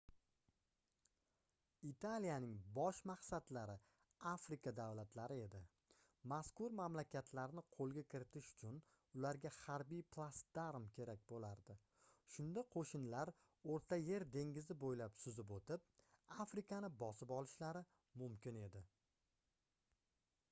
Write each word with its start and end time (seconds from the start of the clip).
italiyaning 1.87 2.53
bosh 2.77 2.99
maqsadlari 3.09 3.73
afrika 4.29 4.71
davlatlari 4.79 5.35
edi 5.41 5.59
mazkur 6.31 6.73
mamlakatlarni 6.79 7.63
qoʻlga 7.75 8.03
kiritish 8.13 8.49
uchun 8.53 8.79
ularga 9.19 9.51
harbiy 9.57 10.01
platsdarm 10.15 10.87
kerak 10.95 11.21
boʻlardi 11.33 11.75
shunda 12.37 12.63
qoʻshinlar 12.77 13.33
oʻrta 13.75 13.99
yer 14.07 14.25
dengizi 14.37 14.77
boʻylab 14.85 15.19
suzib 15.25 15.53
oʻtib 15.59 15.85
afrikani 16.45 16.89
bosib 17.05 17.35
olishlari 17.41 17.85
mumkin 18.23 18.59
edi 18.69 18.83